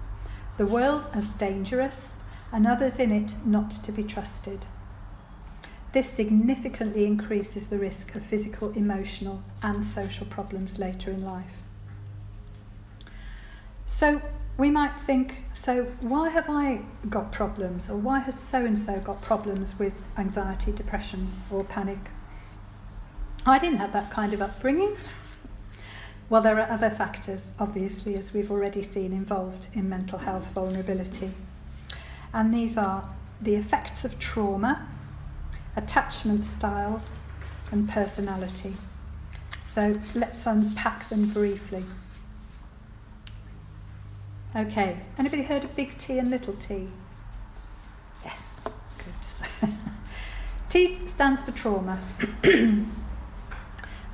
[0.58, 2.14] the world as dangerous,
[2.54, 4.68] and others in it not to be trusted.
[5.92, 11.62] This significantly increases the risk of physical, emotional, and social problems later in life.
[13.88, 14.22] So
[14.58, 19.00] we might think, so why have I got problems, or why has so and so
[19.00, 22.00] got problems with anxiety, depression, or panic?
[23.46, 24.96] I didn't have that kind of upbringing.
[26.30, 31.32] Well, there are other factors, obviously, as we've already seen, involved in mental health vulnerability
[32.34, 33.08] and these are
[33.42, 34.88] the effects of trauma,
[35.76, 37.20] attachment styles,
[37.72, 38.74] and personality.
[39.60, 41.84] So let's unpack them briefly.
[44.56, 46.88] Okay, anybody heard of big T and little t?
[48.24, 48.68] Yes,
[48.98, 49.70] good.
[50.70, 52.00] T stands for trauma.
[52.44, 52.88] and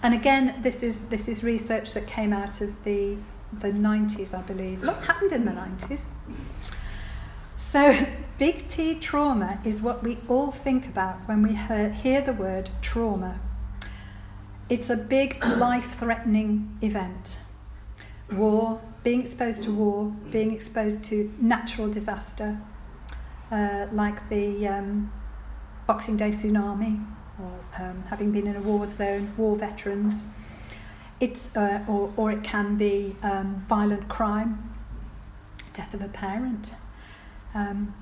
[0.04, 3.18] again, this is this is research that came out of the
[3.60, 4.84] the 90s, I believe.
[4.84, 6.10] Lot happened in the 90s.
[7.72, 7.96] So,
[8.40, 13.40] big T trauma is what we all think about when we hear the word trauma.
[14.70, 17.38] It's a big life threatening event.
[18.32, 22.60] War, being exposed to war, being exposed to natural disaster,
[23.52, 25.12] uh, like the um,
[25.86, 27.06] Boxing Day tsunami,
[27.40, 30.24] or um, having been in a war zone, war veterans.
[31.20, 34.72] It's, uh, or, or it can be um, violent crime,
[35.74, 36.74] death of a parent,
[37.54, 37.94] um,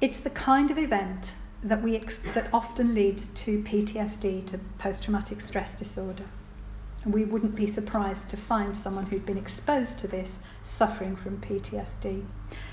[0.00, 5.04] it's the kind of event that, we ex- that often leads to PTSD, to post
[5.04, 6.24] traumatic stress disorder.
[7.04, 11.38] And we wouldn't be surprised to find someone who'd been exposed to this suffering from
[11.38, 12.24] PTSD.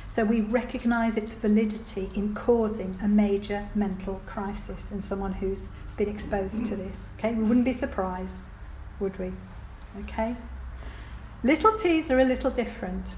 [0.08, 6.10] So we recognise its validity in causing a major mental crisis in someone who's been
[6.10, 7.10] exposed to this.
[7.18, 8.48] Okay, we wouldn't be surprised,
[9.00, 9.32] would we?
[10.02, 10.36] Okay?
[11.44, 13.16] Little t's are a little different.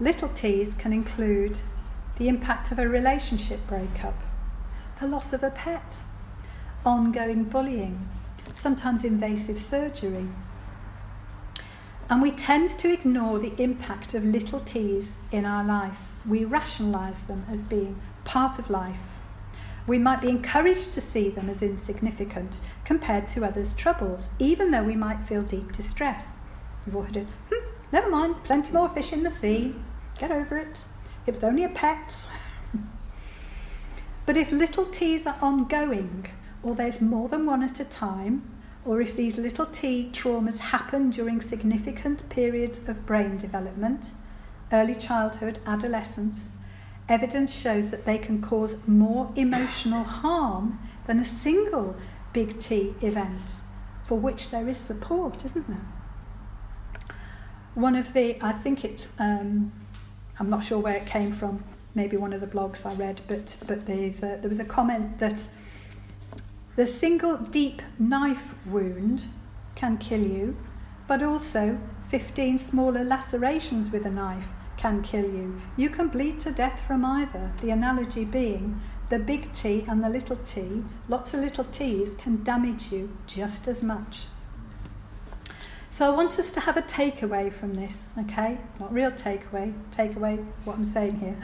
[0.00, 1.60] Little t's can include
[2.18, 4.14] the impact of a relationship breakup,
[5.00, 6.00] the loss of a pet,
[6.84, 8.08] ongoing bullying,
[8.54, 10.26] sometimes invasive surgery.
[12.08, 16.14] And we tend to ignore the impact of little t's in our life.
[16.24, 19.14] We rationalise them as being part of life.
[19.86, 24.82] We might be encouraged to see them as insignificant compared to others' troubles, even though
[24.82, 26.38] we might feel deep distress.
[26.84, 29.74] You've all heard it, hmm, never mind, plenty more fish in the sea,
[30.18, 30.84] get over it.
[31.26, 32.26] It was only a pet.
[34.26, 36.26] but if little t's are ongoing,
[36.62, 38.42] or there's more than one at a time,
[38.84, 44.12] or if these little t traumas happen during significant periods of brain development,
[44.72, 46.50] early childhood, adolescence,
[47.08, 51.96] evidence shows that they can cause more emotional harm than a single
[52.32, 53.60] big T event
[54.02, 55.86] for which there is support, isn't there?
[57.74, 59.72] One of the, I think it, um,
[60.38, 61.64] I'm not sure where it came from,
[61.94, 65.18] maybe one of the blogs I read, but, but there's a, there was a comment
[65.18, 65.48] that
[66.76, 69.26] the single deep knife wound
[69.74, 70.56] can kill you,
[71.06, 71.78] but also
[72.10, 75.58] 15 smaller lacerations with a knife can kill you.
[75.76, 80.08] You can bleed to death from either, the analogy being the big T and the
[80.08, 84.26] little t, lots of little t's can damage you just as much.
[85.96, 88.58] So I want us to have a takeaway from this, okay?
[88.78, 91.38] Not real takeaway, takeaway what I'm saying here.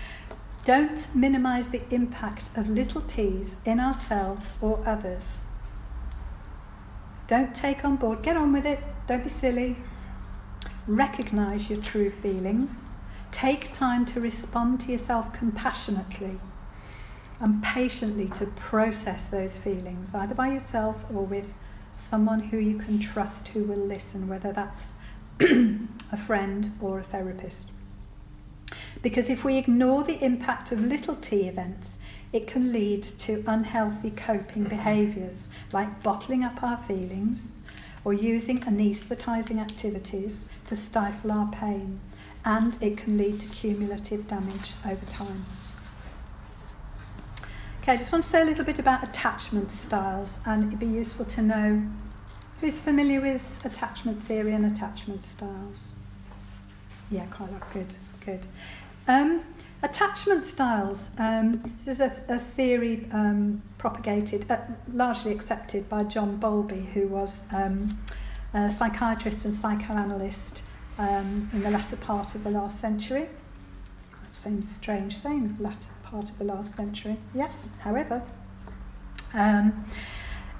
[0.66, 5.44] Don't minimize the impact of little t's in ourselves or others.
[7.26, 9.76] Don't take on board, get on with it, don't be silly.
[10.86, 12.84] Recognize your true feelings.
[13.30, 16.38] Take time to respond to yourself compassionately
[17.40, 21.54] and patiently to process those feelings, either by yourself or with
[21.96, 24.94] someone who you can trust who will listen, whether that's
[25.40, 27.70] a friend or a therapist.
[29.02, 31.98] Because if we ignore the impact of little t events,
[32.32, 37.52] it can lead to unhealthy coping behaviours like bottling up our feelings
[38.04, 41.98] or using anaesthetising activities to stifle our pain,
[42.44, 45.44] and it can lead to cumulative damage over time.
[47.86, 50.86] Okay, I just want to say a little bit about attachment styles, and it'd be
[50.86, 51.80] useful to know
[52.58, 55.94] who's familiar with attachment theory and attachment styles.
[57.12, 57.72] Yeah, quite a lot.
[57.72, 58.44] Good, good.
[59.06, 59.44] Um,
[59.84, 61.12] attachment styles.
[61.16, 64.56] Um, this is a, a theory um, propagated, uh,
[64.92, 68.02] largely accepted by John Bowlby, who was um,
[68.52, 70.64] a psychiatrist and psychoanalyst
[70.98, 73.28] um, in the latter part of the last century.
[74.24, 77.16] That seems strange saying latter part of the last century.
[77.34, 77.50] Yeah,
[77.80, 78.22] however.
[79.34, 79.84] Um,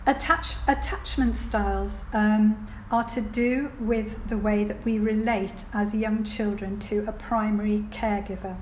[0.06, 6.24] attach, attachment styles um, are to do with the way that we relate as young
[6.24, 8.56] children to a primary caregiver.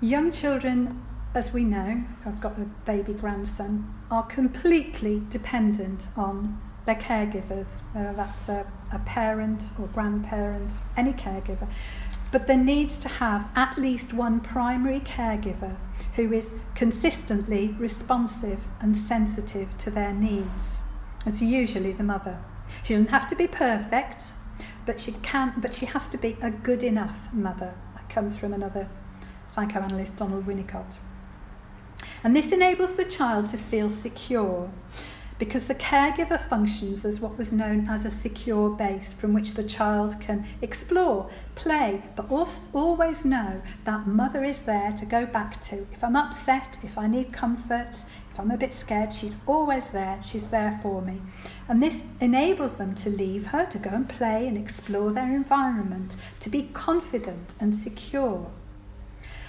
[0.00, 1.02] Young children,
[1.34, 8.12] as we know, I've got a baby grandson, are completely dependent on their caregivers, whether
[8.12, 11.68] that's a, a parent or grandparents, any caregiver.
[12.32, 15.76] But there needs to have at least one primary caregiver
[16.14, 20.80] who is consistently responsive and sensitive to their needs.
[21.24, 22.38] It's usually the mother.
[22.82, 24.32] She doesn't have to be perfect,
[24.84, 27.74] but she can but she has to be a good enough mother.
[27.94, 28.88] That comes from another
[29.46, 30.96] psychoanalyst, Donald Winnicott.
[32.24, 34.70] And this enables the child to feel secure
[35.38, 39.64] because the caregiver functions as what was known as a secure base from which the
[39.64, 45.60] child can explore, play, but also always know that mother is there to go back
[45.62, 45.86] to.
[45.92, 50.18] If I'm upset, if I need comfort, if I'm a bit scared, she's always there,
[50.24, 51.20] she's there for me.
[51.68, 56.16] And this enables them to leave her, to go and play and explore their environment,
[56.40, 58.50] to be confident and secure.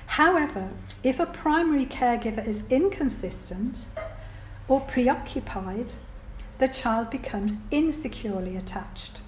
[0.08, 0.70] However,
[1.04, 3.86] if a primary caregiver is inconsistent,
[4.68, 5.94] or preoccupied,
[6.58, 9.20] the child becomes insecurely attached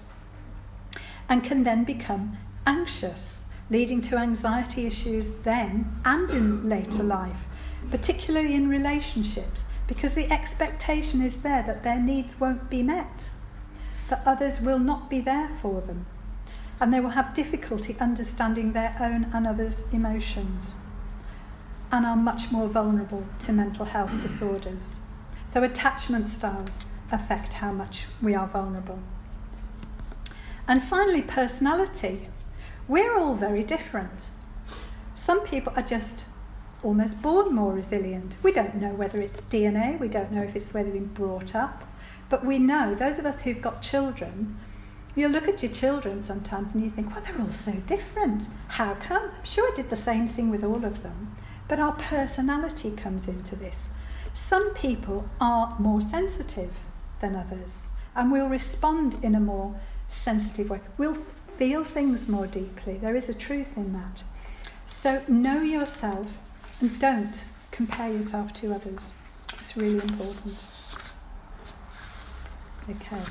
[1.28, 2.36] and can then become
[2.66, 7.48] anxious, leading to anxiety issues then and in later life,
[7.90, 13.30] particularly in relationships, because the expectation is there that their needs won't be met,
[14.08, 16.04] that others will not be there for them,
[16.80, 20.74] and they will have difficulty understanding their own and others' emotions,
[21.92, 24.96] and are much more vulnerable to mental health disorders.
[25.50, 29.00] So, attachment styles affect how much we are vulnerable.
[30.68, 32.28] And finally, personality.
[32.86, 34.30] We're all very different.
[35.16, 36.26] Some people are just
[36.84, 38.36] almost born more resilient.
[38.44, 41.56] We don't know whether it's DNA, we don't know if it's whether we've been brought
[41.56, 41.82] up,
[42.28, 44.56] but we know, those of us who've got children,
[45.16, 48.46] you'll look at your children sometimes and you think, well, they're all so different.
[48.68, 49.24] How come?
[49.36, 51.34] I'm sure I did the same thing with all of them.
[51.66, 53.90] But our personality comes into this.
[54.34, 56.76] Some people are more sensitive
[57.20, 59.78] than others and will respond in a more
[60.08, 60.80] sensitive way.
[60.98, 62.96] We'll feel things more deeply.
[62.96, 64.24] There is a truth in that.
[64.86, 66.40] So know yourself
[66.80, 69.12] and don't compare yourself to others.
[69.58, 70.64] It's really important.
[72.88, 73.22] Okay.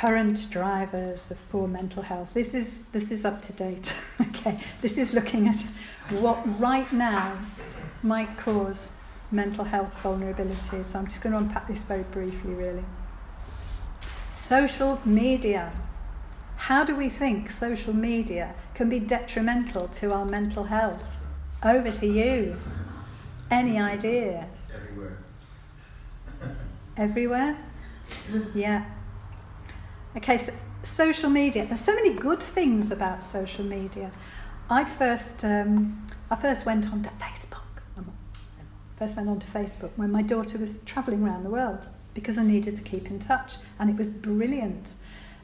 [0.00, 2.30] Current drivers of poor mental health.
[2.32, 3.94] This is, this is up to date.
[4.28, 5.60] okay, this is looking at
[6.08, 7.36] what right now
[8.02, 8.92] might cause
[9.30, 10.86] mental health vulnerabilities.
[10.86, 12.84] So I'm just going to unpack this very briefly, really.
[14.30, 15.70] Social media.
[16.56, 21.02] how do we think social media can be detrimental to our mental health?
[21.62, 22.56] Over to you.
[23.50, 24.48] Any idea?
[24.74, 25.18] Everywhere.
[26.96, 27.56] Everywhere?
[28.54, 28.84] Yeah.
[30.16, 30.52] Okay, so
[30.82, 31.64] social media.
[31.66, 34.10] There's so many good things about social media.
[34.68, 37.58] I first, um, I first went onto Facebook.
[38.96, 42.76] First went onto Facebook when my daughter was travelling around the world because I needed
[42.76, 44.94] to keep in touch, and it was brilliant.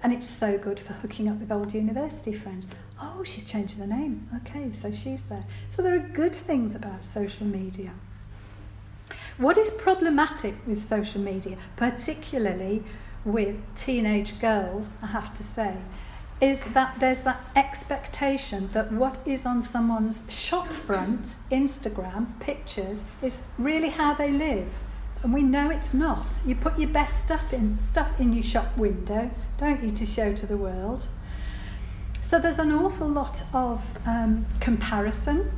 [0.02, 2.66] And it's so good for hooking up with old university friends.
[3.00, 4.28] Oh, she's changed her name.
[4.36, 5.44] Okay, so she's there.
[5.70, 7.92] So there are good things about social media.
[9.38, 12.82] What is problematic with social media, particularly
[13.26, 15.76] with teenage girls, I have to say,
[16.40, 23.40] is that there's that expectation that what is on someone's shop front, Instagram, pictures, is
[23.58, 24.82] really how they live.
[25.22, 26.40] And we know it's not.
[26.46, 30.32] You put your best stuff in stuff in your shop window, don't you, to show
[30.32, 31.08] to the world.
[32.20, 35.50] So there's an awful lot of um, comparison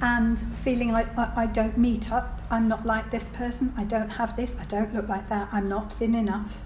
[0.00, 4.10] and feeling like I, I don't meet up, I'm not like this person, I don't
[4.10, 6.56] have this, I don't look like that, I'm not thin enough.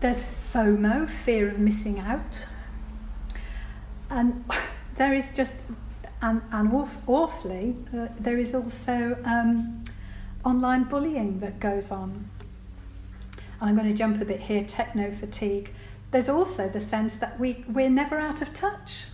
[0.00, 2.46] There's FOMO, fear of missing out.
[4.10, 4.44] And
[4.96, 5.54] there is just,
[6.22, 9.82] and, and awf- awfully, uh, there is also um,
[10.44, 12.30] online bullying that goes on.
[13.60, 15.72] And I'm going to jump a bit here techno fatigue.
[16.12, 19.06] There's also the sense that we, we're never out of touch.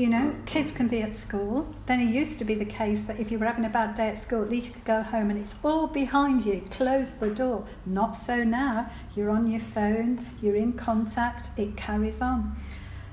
[0.00, 1.74] You know, kids can be at school.
[1.84, 4.08] Then it used to be the case that if you were having a bad day
[4.08, 6.64] at school, at least you could go home and it's all behind you.
[6.70, 7.66] Close the door.
[7.84, 8.88] Not so now.
[9.14, 12.56] You're on your phone, you're in contact, it carries on.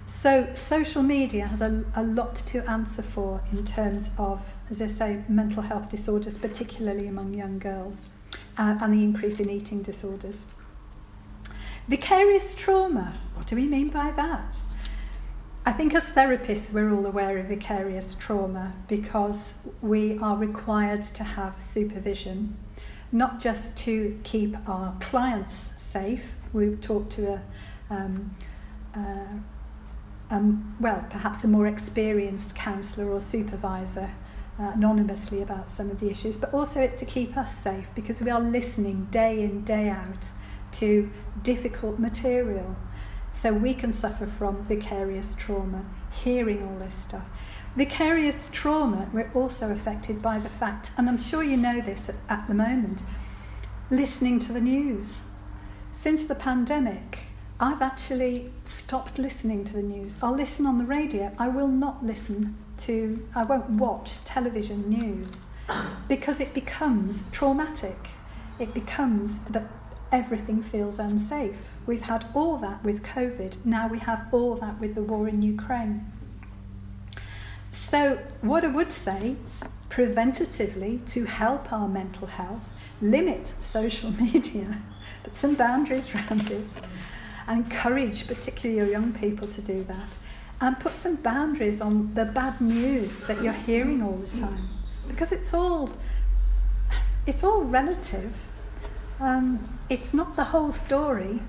[0.05, 4.87] So, social media has a, a lot to answer for in terms of, as I
[4.87, 8.11] say, mental health disorders, particularly among young girls,
[8.57, 10.45] uh, and the increase in eating disorders.
[11.89, 13.17] Vicarious trauma.
[13.33, 14.57] What do we mean by that?
[15.67, 21.25] I think as therapists, we're all aware of vicarious trauma because we are required to
[21.25, 22.57] have supervision,
[23.11, 26.35] not just to keep our clients safe.
[26.53, 27.41] We talk to a,
[27.89, 28.33] um,
[28.95, 29.25] uh,
[30.29, 34.09] um, well, perhaps a more experienced counsellor or supervisor
[34.57, 38.21] uh, anonymously about some of the issues, but also it's to keep us safe because
[38.21, 40.31] we are listening day in, day out
[40.71, 41.11] to
[41.43, 42.73] difficult material
[43.37, 47.29] so we can suffer from vicarious trauma, hearing all this stuff.
[47.75, 52.15] Vicarious trauma, we're also affected by the fact, and I'm sure you know this at,
[52.29, 53.03] at the moment,
[53.91, 55.27] listening to the news.
[55.91, 57.19] Since the pandemic,
[57.59, 60.17] I've actually stopped listening to the news.
[60.23, 61.31] I'll listen on the radio.
[61.37, 65.45] I will not listen to, I won't watch television news
[66.07, 67.97] because it becomes traumatic.
[68.57, 69.76] It becomes that
[70.11, 71.57] everything feels unsafe.
[71.85, 75.41] We've had all that with COVID, now we have all that with the war in
[75.41, 76.11] Ukraine.
[77.71, 79.35] So, what I would say,
[79.89, 84.77] preventatively, to help our mental health, limit social media,
[85.23, 86.73] put some boundaries around it,
[87.47, 90.17] and encourage particularly your young people to do that,
[90.59, 94.67] and put some boundaries on the bad news that you're hearing all the time,
[95.07, 95.89] because it's all
[97.25, 98.33] it's all relative.
[99.19, 101.39] Um, it's not the whole story,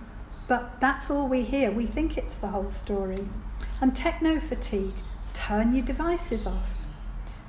[0.46, 1.70] but that's all we hear.
[1.70, 3.26] We think it's the whole story.
[3.80, 4.94] And techno fatigue,
[5.34, 6.86] turn your devices off.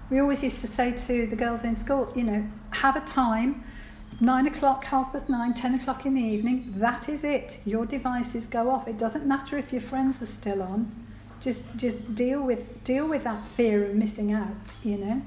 [0.10, 3.64] We always used to say to the girls in school, you know, have a time,
[4.20, 7.60] nine o'clock, half past nine, ten o'clock in the evening, that is it.
[7.66, 8.88] Your devices go off.
[8.88, 10.92] It doesn't matter if your friends are still on.
[11.40, 15.22] Just just deal with deal with that fear of missing out, you know.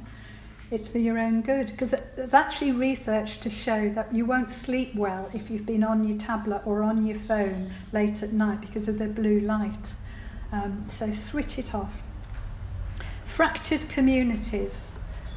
[0.72, 4.94] It's for your own good because there's actually research to show that you won't sleep
[4.94, 8.88] well if you've been on your tablet or on your phone late at night because
[8.88, 9.92] of the blue light.
[10.50, 12.02] Um, so switch it off.
[13.26, 14.92] Fractured communities.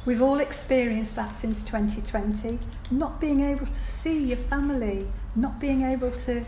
[0.06, 2.58] We've all experienced that since 2020.
[2.90, 6.46] Not being able to see your family, not being able to,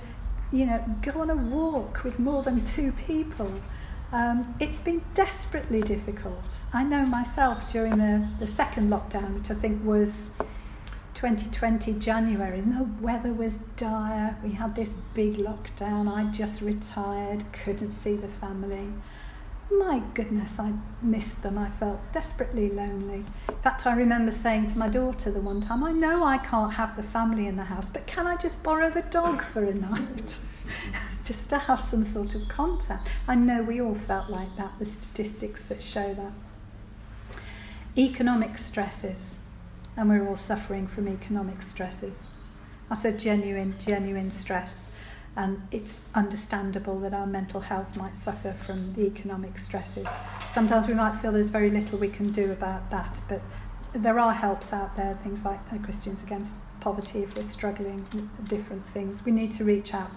[0.51, 3.53] you know, go on a walk with more than two people.
[4.11, 6.61] Um, it's been desperately difficult.
[6.73, 10.31] I know myself during the, the second lockdown, which I think was
[11.13, 14.39] 2020 January, and the weather was dire.
[14.43, 16.11] We had this big lockdown.
[16.11, 18.89] I just retired, couldn't see the family.
[19.71, 21.59] My goodness, I missed them.
[21.59, 23.27] I felt desperately lonely.
[23.49, 26.73] In fact, I remember saying to my daughter the one time, I know I can't
[26.73, 29.75] have the family in the house, but can I just borrow the dog for a
[29.75, 30.39] night?
[31.29, 33.07] just to have some sort of contact.
[33.29, 36.33] I know we all felt like that, the statistics that show that.
[37.99, 39.41] Economic stresses,
[39.95, 42.33] and we're all suffering from economic stresses.
[42.91, 44.89] I said genuine, genuine stress.
[45.37, 50.09] And it's understandable that our mental health might suffer from the economic stresses.
[50.55, 53.43] Sometimes we might feel there's very little we can do about that, but
[53.93, 58.01] there are helps out there, things like uh, Christians Against Poverty if we're struggling
[58.45, 59.27] different things.
[59.27, 60.11] We need to reach out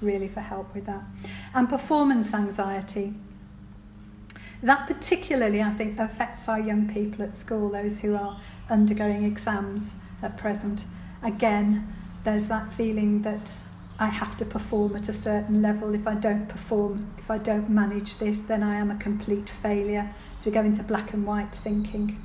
[0.00, 1.06] really for help with that.
[1.54, 3.14] And performance anxiety.
[4.62, 8.40] That particularly, I think, affects our young people at school, those who are
[8.70, 10.86] undergoing exams at present.
[11.22, 11.92] Again,
[12.24, 13.52] there's that feeling that
[13.98, 15.94] I have to perform at a certain level.
[15.94, 20.12] If I don't perform, if I don't manage this, then I am a complete failure.
[20.38, 22.22] So we go into black and white thinking.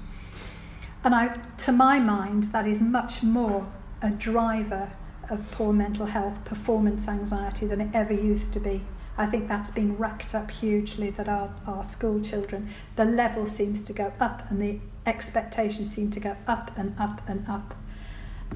[1.03, 3.67] And I, to my mind, that is much more
[4.01, 4.91] a driver
[5.32, 8.84] of poor mental health, performance anxiety than it ever used to be.
[9.17, 13.84] I think that's been racked up hugely that our, our school children, the level seems
[13.86, 17.75] to go up and the expectations seem to go up and up and up.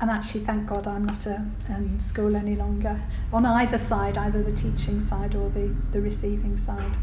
[0.02, 3.00] And actually, thank God I'm not a, in school any longer,
[3.32, 6.98] on either side, either the teaching side or the, the receiving side.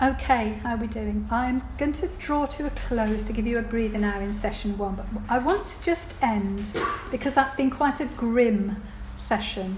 [0.00, 1.26] Okay, how are we doing?
[1.28, 4.78] I'm going to draw to a close to give you a breather now in session
[4.78, 6.72] one, but I want to just end
[7.10, 8.80] because that's been quite a grim
[9.16, 9.76] session.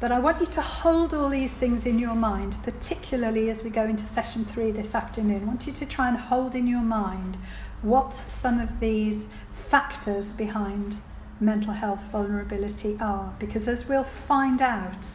[0.00, 3.68] But I want you to hold all these things in your mind, particularly as we
[3.68, 5.42] go into session three this afternoon.
[5.42, 7.36] I want you to try and hold in your mind
[7.82, 10.96] what some of these factors behind
[11.40, 15.14] mental health vulnerability are, because as we'll find out,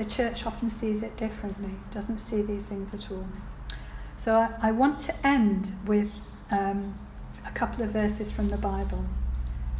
[0.00, 3.26] the church often sees it differently, doesn't see these things at all.
[4.16, 6.10] So I, I want to end with
[6.50, 6.98] um,
[7.46, 9.04] a couple of verses from the Bible,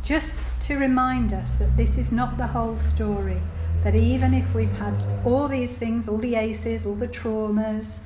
[0.02, 3.40] just to remind us that this is not the whole story.
[3.82, 4.94] That even if we've had
[5.24, 8.00] all these things, all the ACEs, all the traumas,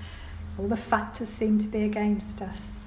[0.56, 2.78] all the factors seem to be against us,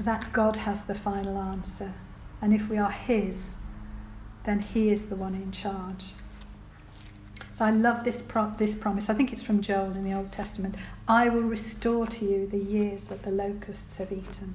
[0.00, 1.94] that God has the final answer.
[2.42, 3.58] And if we are His,
[4.42, 6.14] then He is the one in charge.
[7.58, 9.10] So I love this, pro- this promise.
[9.10, 10.76] I think it's from Joel in the Old Testament.
[11.08, 14.54] I will restore to you the years that the locusts have eaten.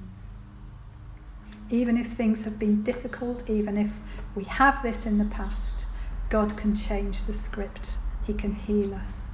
[1.68, 4.00] Even if things have been difficult, even if
[4.34, 5.84] we have this in the past,
[6.30, 7.98] God can change the script.
[8.26, 9.32] He can heal us.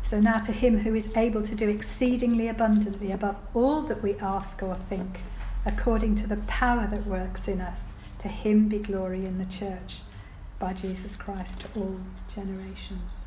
[0.00, 4.14] So now to him who is able to do exceedingly abundantly above all that we
[4.18, 5.22] ask or think,
[5.66, 7.82] according to the power that works in us,
[8.20, 10.02] to him be glory in the church
[10.64, 13.26] by Jesus Christ to all generations.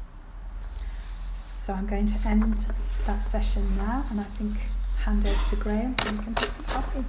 [1.60, 2.66] So I'm going to end
[3.06, 4.58] that session now and I think
[5.04, 7.06] hand over to Graham and we can have some coffee.